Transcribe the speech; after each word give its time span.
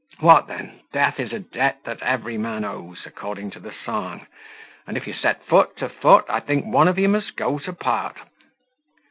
What 0.19 0.47
then? 0.47 0.79
Death 0.91 1.19
is 1.19 1.31
a 1.31 1.37
debt 1.37 1.81
that 1.83 2.01
every 2.01 2.35
man 2.35 2.65
owes, 2.65 3.05
according 3.05 3.51
to 3.51 3.59
the 3.59 3.71
song; 3.85 4.25
and 4.87 4.97
if 4.97 5.05
you 5.05 5.13
set 5.13 5.45
foot 5.45 5.77
to 5.77 5.89
foot, 5.89 6.25
I 6.27 6.39
think 6.39 6.65
one 6.65 6.87
of 6.87 6.97
you 6.97 7.07
must 7.07 7.35
go 7.35 7.59
to 7.59 7.71
pot." 7.71 8.17